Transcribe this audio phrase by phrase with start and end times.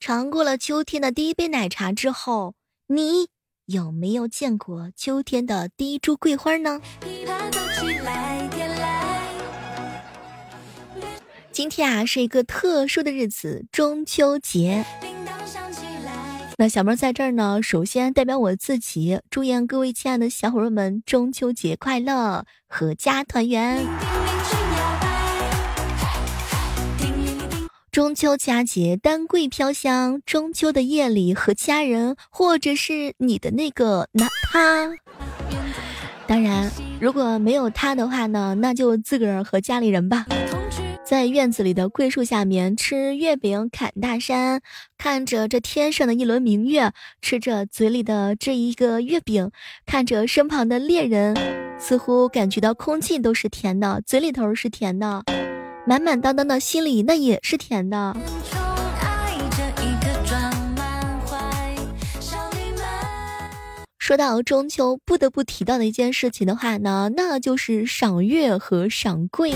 [0.00, 2.54] 尝过了秋天的第一杯奶茶之后，
[2.86, 3.28] 你
[3.66, 6.80] 有没有见过秋天的第一株桂花呢？
[11.52, 14.86] 今天啊是一个特殊的日子，中秋节。
[16.56, 23.86] 那小妹在这儿呢，首先代表我自己，祝愿各位亲爱的小伙伴们中秋节快乐，阖家团圆。
[27.92, 30.22] 中秋佳节，丹桂飘香。
[30.24, 34.92] 中秋的夜里，和家人，或者是你的那个男他。
[36.28, 40.24] 当然，如果没有他的话呢，那就自个儿和家里人吧。
[41.04, 44.60] 在院子里的桂树下面吃月饼，侃大山，
[44.96, 49.50] 看着这天上的一轮明月，吃着嘴里的这一个月饼，
[49.84, 51.36] 看着身旁的恋人，
[51.76, 55.24] 似乎感觉到空气都是甜的，嘴里头是甜的。
[55.90, 58.16] 满满当当的心里那也是甜的。
[63.98, 69.52] 说到中秋，不得不提到的一件事情的话呢，那就是赏月和赏桂。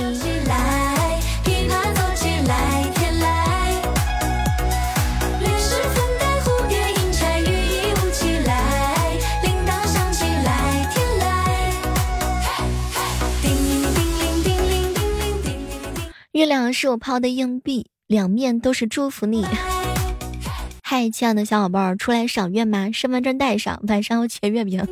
[16.34, 19.46] 月亮是我抛的硬币，两面都是祝福你。
[20.82, 22.90] 嗨，亲爱的小伙伴儿，出来赏月吗？
[22.92, 24.84] 身份证带上，晚上要切月饼。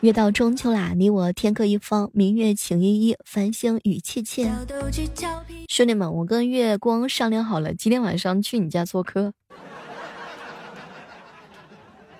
[0.00, 4.50] 月到中秋啦，你我天各一方，明月情依依，繁星雨切切。
[5.68, 9.34] 兄弟们，我跟月光商量好了，今天晚上去你家做客。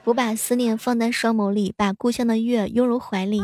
[0.05, 3.43] 我把思念放在双眸里，把故乡的月拥入怀里。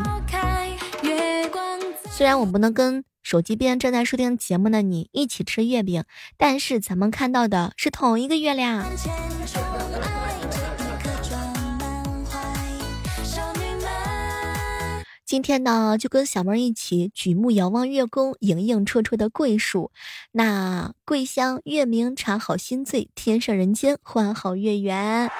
[2.15, 6.03] 虽然我不能跟手机边正在收听节目的你一起吃月饼，
[6.37, 8.85] 但是咱们看到的是同一个月亮。
[15.25, 19.91] 今天呢，就跟小妹一起举目遥望月宫，盈盈绰绰的桂树，
[20.33, 25.31] 那桂香月明茶好心醉，天上人间欢好月圆。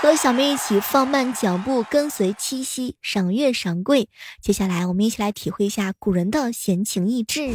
[0.00, 4.10] 和小妹一起放慢脚步，跟随七夕赏月赏桂。
[4.42, 7.54] 接下来，我们一起来体会一下古人的闲情逸致。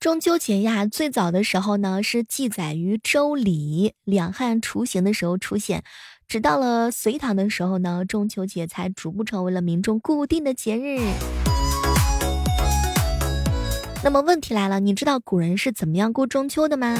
[0.00, 5.82] 中秋节呀，最早的时候呢，是记载于《周礼》，两汉雏形的时候出现。
[6.26, 10.98] 直到了隋唐的时候呢，中秋节才逐步成为了民众固定的节日。
[14.02, 16.96] 那么问题来了，你知道古人是怎么样过中秋的吗？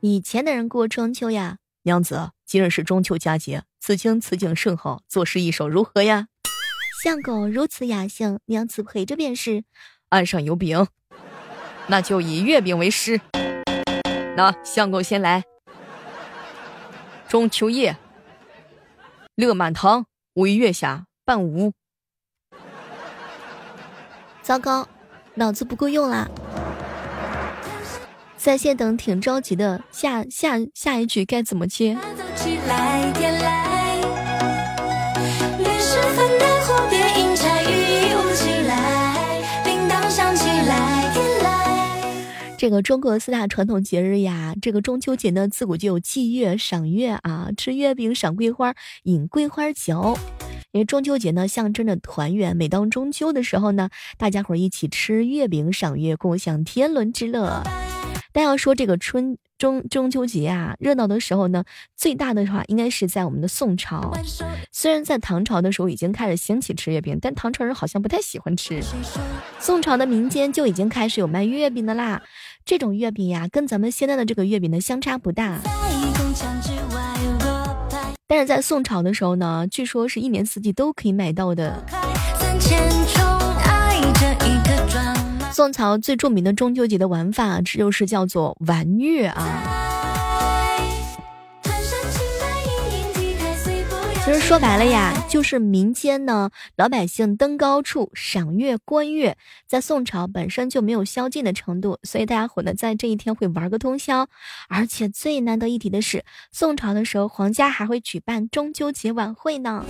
[0.00, 6.28] 以前的人过中秋呀，娘子，今日是中秋佳节，此情此景甚好，作诗一首如何呀？
[7.04, 9.64] 相公如此雅兴，娘子陪着便是。
[10.10, 10.86] 案上有饼，
[11.88, 13.20] 那就以月饼为诗。
[14.36, 15.44] 那相公先来。
[17.32, 17.96] 中秋夜，
[19.36, 20.04] 乐满堂，
[20.34, 21.72] 为月下伴舞。
[24.42, 24.86] 糟糕，
[25.36, 26.28] 脑子不够用啦！
[28.36, 31.96] 在线等挺着急的，下下下一句该怎么接？
[42.62, 50.16] 这个中国四大传统节日呀，这个中秋节呢，自古就有祭月、赏月啊，吃月饼、赏桂花、饮桂花酒。
[50.70, 52.56] 因为中秋节呢，象征着团圆。
[52.56, 57.64] 每当中秋的时候呢，大家伙一起吃月饼、赏月，共享天伦之乐。
[58.34, 61.64] 但要说这个春中中秋节啊，热闹的时候呢，
[61.96, 64.12] 最大的话应该是在我们的宋朝。
[64.70, 68.80] 虽然在唐朝的时候已经开始兴起吃月饼，但唐朝人好像不太喜欢吃。
[69.58, 72.22] 宋朝的民间就已经开始有卖月饼的啦。
[72.64, 75.58] 这种月饼呀，跟咱们现在的这个月饼呢相差不大。
[78.26, 81.84] 但是在宋朝的时候呢，据说是一年四季都可以买到的。
[85.52, 89.81] 宋朝最著名的中秋节的玩法，这就是叫做玩月啊。
[94.40, 99.36] 说白了呀，就是民间呢老百姓登高处赏月观月，
[99.66, 104.28] 在宋朝本身就没有宵禁的程度，所以大家伙呢在这一天会玩个通宵。
[104.68, 109.84] 而且最难得一提的是，宋朝的时候皇家还会举办中秋节晚会呢，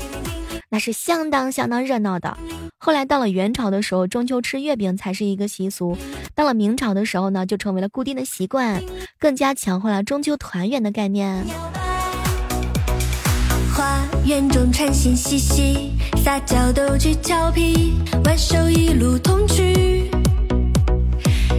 [0.68, 2.36] 那是相当相当热闹的。
[2.78, 5.96] 后来到了元朝的时候，中秋吃月饼才是一个习俗。
[6.34, 8.82] 到了明朝的时候呢，就成为了固定的习惯，
[9.18, 11.44] 更加强化了中秋团圆的概念。
[14.22, 15.90] 花园中蝉声嬉戏，
[16.22, 20.08] 撒娇逗趣俏皮，挽手一路同去。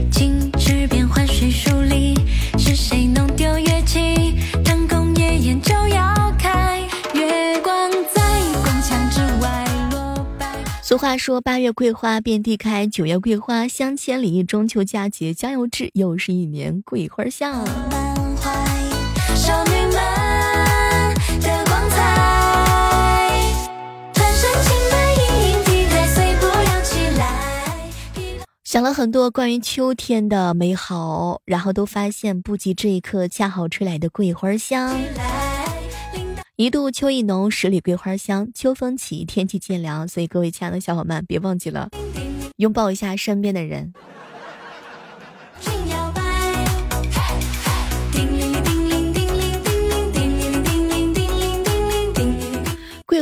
[0.09, 2.15] 青池边换水梳理，
[2.57, 4.37] 是谁弄丢乐器？
[4.63, 6.79] 腾空夜宴就要开，
[7.13, 8.21] 月光在
[8.53, 10.47] 宫墙之外落白。
[10.81, 17.65] 俗话说：“八月桂花遍地开，九月桂花香千里。”中秋佳节将又至，又是一年桂花香。
[28.73, 34.99] 想了很多关于秋天的美好，然后都发现不及这一刻恰好吹来的桂花香。
[36.55, 38.49] 一度秋意浓，十里桂花香。
[38.51, 41.87] 秋风起，天气渐凉，所以各位亲爱的小伙伴，别忘记了
[42.55, 43.93] 拥抱一下身边的人。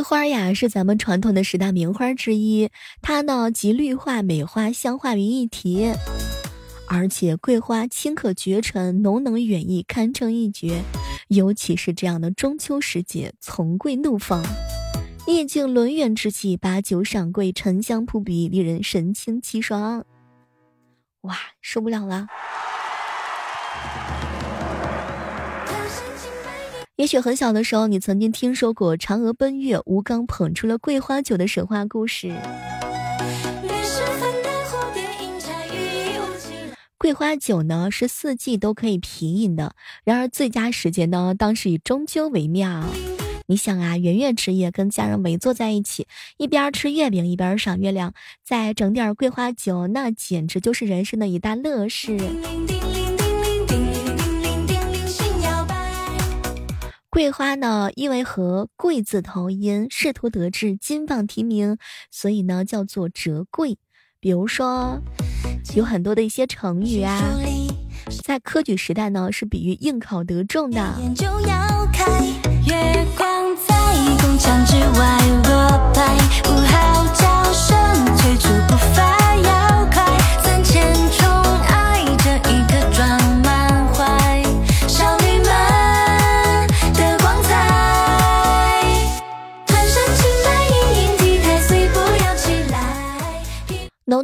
[0.01, 2.69] 花呀，是咱们传统的十大名花之一。
[3.01, 5.91] 它呢集绿化、美化、香化于一体，
[6.87, 10.81] 而且桂花清可绝尘，浓能远逸，堪称一绝。
[11.27, 14.43] 尤其是这样的中秋时节，从桂怒放，
[15.25, 20.03] 意境轮圆之际，把酒赏桂，沉香扑鼻，令人神清气爽。
[21.21, 22.27] 哇，受不了了！
[27.01, 32.31] 也许很小的时候，你曾经听说过嫦娥奔月，吴刚捧出了桂花酒的神话故事。
[36.99, 42.83] 桂花酒呢是四季都可以品饮的，然而最佳时节呢，当是以中秋为妙。
[43.47, 46.05] 你想啊，圆月之夜，跟家人围坐在一起，
[46.37, 48.13] 一边吃月饼，一边赏月亮，
[48.45, 52.15] 再整点桂花酒，那简直就是人生的一大乐事。
[57.11, 61.77] 桂花呢，因为和“贵”字同音，仕途得志，金榜题名，
[62.09, 63.77] 所以呢叫做折桂。
[64.21, 65.01] 比如说，
[65.75, 67.21] 有很多的一些成语啊，
[68.23, 70.81] 在科举时代呢是比喻应考得中的。
[71.01, 71.13] 浓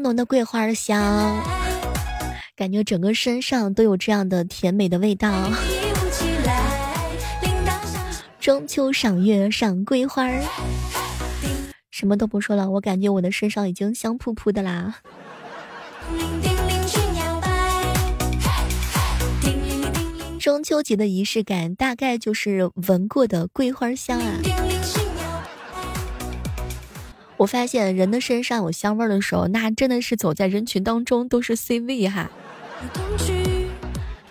[0.07, 1.43] 浓的桂花香，
[2.55, 5.51] 感觉整个身上都有这样的甜美的味道。
[8.39, 10.25] 中秋赏月赏桂花，
[11.91, 14.95] 什么都不说了，我感觉我的身上已经香扑扑的啦。
[20.39, 24.39] 中秋节的仪式感，大概就是闻过的桂花香啊。
[27.37, 32.29] 我发现人的身上有香味儿的时候，那真的是走在人群当中都是 C 位哈。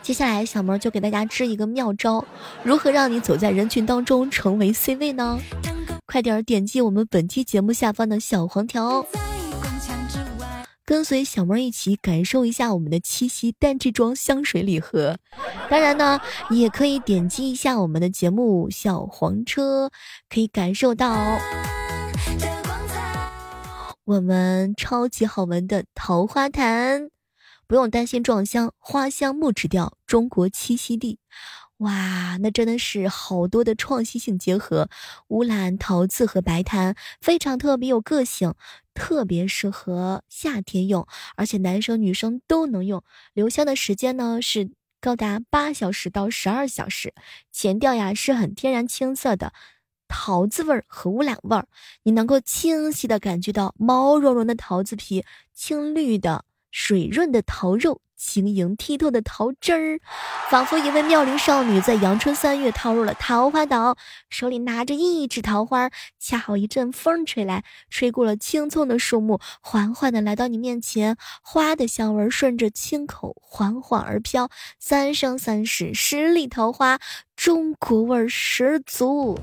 [0.02, 2.24] 接下来小萌就给大家支一个妙招，
[2.62, 5.38] 如何让你走在人群当中成为 C 位呢？
[6.06, 9.04] 快点点击我们本期节目下方的小黄条，
[10.84, 15.16] 跟随小猫一起感受一下我们的七夕单支装香水礼盒。
[15.68, 16.20] 当然呢，
[16.50, 19.90] 也可以点击一下我们的节目小黄车，
[20.28, 21.40] 可以感受到。
[24.06, 27.10] 我们超级好闻的桃花潭，
[27.66, 31.18] 不用担心撞香，花香木质调，中国栖息地。
[31.78, 34.88] 哇，那真的是好多的创新性结合，
[35.26, 38.54] 乌兰桃子和白檀，非常特别有个性，
[38.94, 43.02] 特别适合夏天用，而且男生女生都能用。
[43.34, 44.70] 留香的时间呢是
[45.00, 47.12] 高达八小时到十二小时，
[47.50, 49.52] 前调呀是很天然青色的。
[50.08, 51.66] 桃子味儿和乌兰味儿，
[52.02, 60.00] 你能够清晰的感觉到毛茸茸的桃子皮、青绿的水润的桃肉、晶莹剔透的桃汁儿，
[60.50, 63.96] 仿佛一位妙龄少女在阳春三月踏入了桃花岛，
[64.28, 76.98] 手里拿着一枝桃花，恰好一阵风吹来，吹过了青葱的树木，缓缓的来到你面前，花的香味顺着青口缓缓而飘，三生三世十里桃花，
[77.36, 79.38] 中国味儿十足。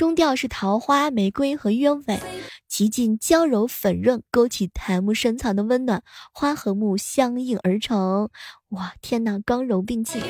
[0.00, 2.18] 中调是桃花、玫瑰和鸢尾，
[2.66, 6.02] 极尽娇柔粉润，勾起檀木深藏的温暖，
[6.32, 8.30] 花和木相映而成。
[8.70, 10.22] 哇，天哪，刚柔并济，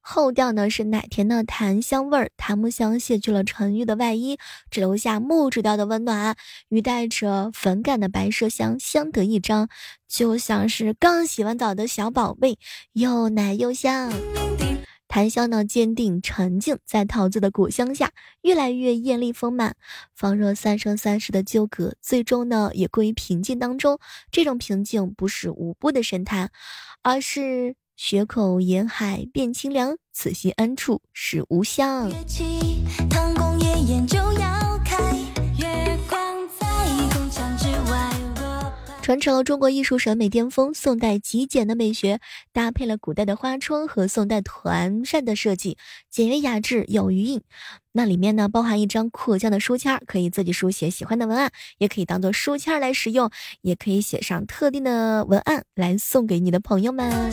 [0.00, 4.38] 后调呢是奶甜的檀香味儿，檀木香卸去了沉郁的外衣，
[4.70, 6.34] 只留下木质调的温暖，
[6.70, 9.68] 与带着粉感的白麝香相得益彰，
[10.08, 12.58] 就像是刚洗完澡的小宝贝，
[12.94, 14.10] 又奶又香。
[15.10, 18.12] 檀香呢，坚定沉静，在桃子的果香下，
[18.42, 19.74] 越来越艳丽丰满。
[20.14, 23.98] 仿若三生三世的纠葛，最终呢，也归于平静当中。
[24.30, 26.52] 这种平静不是无波的神坛，
[27.02, 32.08] 而是雪口沿海变清凉，此心安处是吾乡。
[32.08, 34.59] 月起，唐宫夜宴就要。
[39.10, 42.20] 传承了中国艺术审美巅峰，宋代极简的美学，
[42.52, 45.76] 搭配了古代的花窗和宋代团扇的设计，
[46.08, 47.42] 简约雅致，有余韵。
[47.90, 53.28] 那里面呢，包含一张扩疆的书签，可以自己书写喜欢的文案，也可以当做书签来使用，
[53.62, 57.32] 也可以写上特定的文案来送给你的朋友们。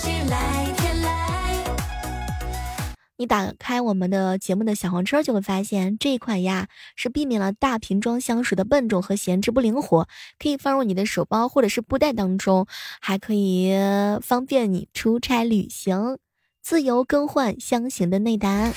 [3.19, 10.07] 你打开我们的节目的小黄车，就会发现这一款呀是避免了大瓶装香水的笨重和闲置不灵活，
[10.37, 12.67] 可以放入你的手包或者是布袋当中，
[13.01, 13.73] 还可以
[14.21, 16.19] 方便你出差旅行，
[16.61, 18.71] 自由更换香型的内胆。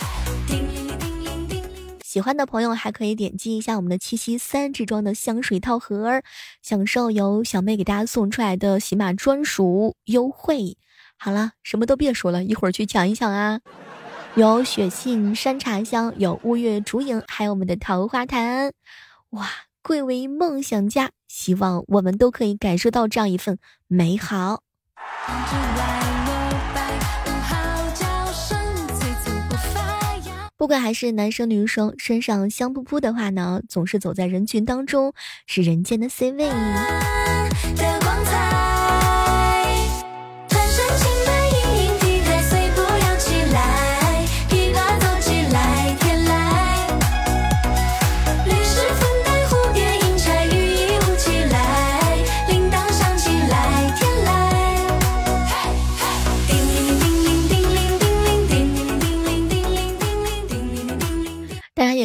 [2.03, 6.23] 喜欢的朋友还可以点击一下我们的七夕三支装的香水套盒，
[6.63, 10.79] 享受由小妹给大家送出来的喜马专属优惠。
[11.19, 13.61] 好了，什么都别说了，一会儿去抢一抢啊！
[14.37, 18.73] 有雪杏山茶香，有乌月竹影，还有我们的桃花潭，
[19.31, 19.49] 哇！
[19.83, 23.59] 贵为梦想家，希望我们都可以感受到这样一份
[23.89, 24.63] 美好。
[30.57, 35.15] 不管还是男生女生，身上香扑扑的话呢，总是走在人群当中，
[35.47, 36.51] 是人间的 C 位。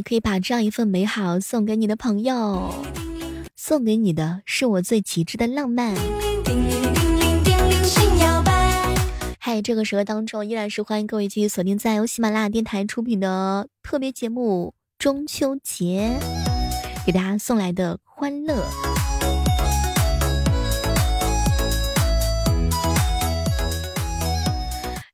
[0.08, 2.72] 可以把这样一份美好送给你的朋友，
[3.56, 5.96] 送给你的是我最极致的浪漫。
[9.40, 16.20] 嗨，这个时刻当中依然是欢迎各位继续锁定在由喜马拉雅电台出品的特别节目中秋节，
[17.04, 18.64] 给大家送来的欢乐。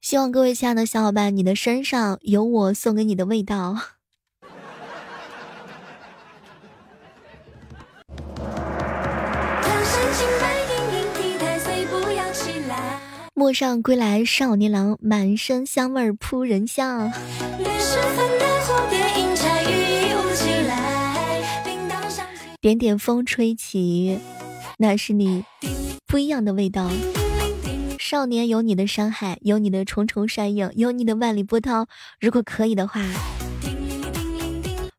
[0.02, 3.78] 希望各位亲爱的小伙伴，你的身上有我送给你的味道。
[13.34, 17.12] 陌上归来少年郎，满身香味扑人香。
[22.60, 24.20] 点点风吹起，
[24.78, 25.44] 那是你
[26.06, 26.92] 不一样的味道。
[27.98, 31.88] 少年有你的山海，有你的重重山影，有你的万里波涛。
[32.20, 33.02] 如果可以的话，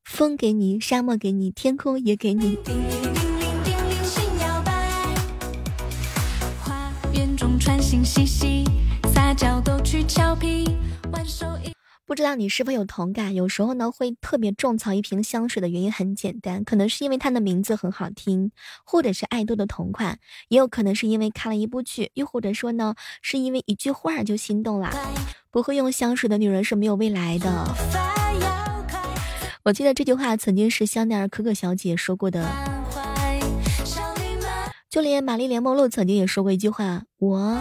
[0.04, 2.58] 风给你，沙漠给你，天空也给你。
[12.06, 13.34] 不知道你是否有同感？
[13.34, 18.50] 有时候呢，会特别种草一瓶香水的原因很简单，可能是因为它的名字很好听，
[18.84, 20.18] 或者是爱豆的同款，
[20.48, 24.90] 也有可能是因为看了一部剧，又或者说呢，是因为一句话就心动了。
[25.50, 27.68] 不会用香水的女人是没有未来的。
[29.64, 32.71] 我记得这句话曾经是香奈儿可可小姐说过的。
[34.92, 37.58] 就连玛丽莲梦露曾经也说过一句话：“我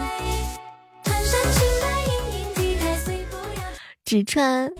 [4.04, 4.70] 只穿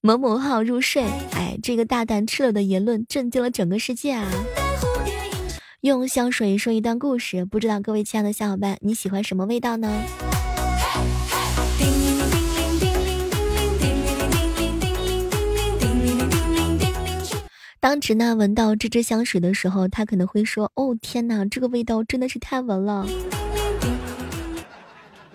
[0.00, 1.04] 某某号入睡。”
[1.36, 4.26] 哎，这个大胆赤裸的言论震惊了整个世界啊！
[5.82, 10.02] 用香水说一段故事，不知道各位亲爱的小伙伴，你喜欢什么味道呢？
[17.88, 23.06] 当直男闻到这支香水的时候，他可能会说：“哦天哪，这个味道真的是太闻了，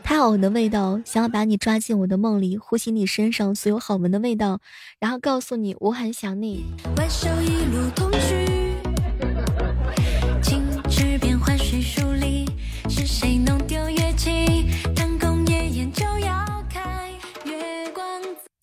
[0.03, 1.01] 太好闻的味道！
[1.03, 4.61] 想要把你抓进我的梦里，呼吸你身上所有好闻的味道，
[4.99, 6.65] 然后告诉你我很想你。”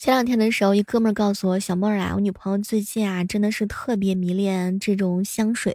[0.01, 5.75] 前两天的时候，一哥们儿告诉我：“小妹儿啊，我女朋友最近啊，真的是特别迷恋这种香水。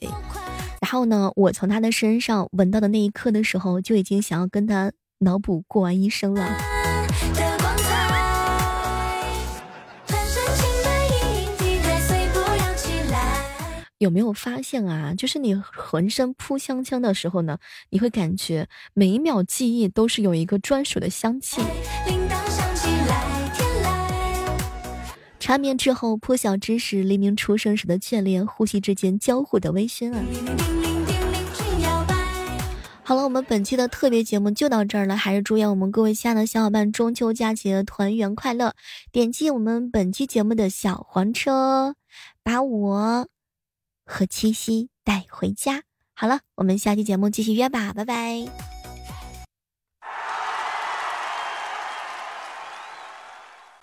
[0.82, 6.58] 然后呢，我从她的身上闻到的那一刻的时候，就已经想要跟她脑补过完一生了。”
[14.00, 15.14] 有没有发现啊？
[15.14, 17.60] 就是你浑身扑香香的时候呢，
[17.92, 21.62] 你会感觉每一秒记忆都是有一个专属的香气。
[25.46, 30.20] 缠绵之后，破晓之时，黎明出生时的眷恋，呼吸之间交互的微醺啊！
[33.04, 38.74] 好了，我们本期的特别节目就到这儿了，还是祝愿我们各位亲爱的小伙伴中秋佳节团圆快乐！
[39.12, 41.94] 点击我们本期节目的小黄车，
[42.42, 43.28] 把我
[44.04, 45.84] 和七夕带回家。
[46.16, 48.75] 好了，我们下期节目继续约吧，拜拜。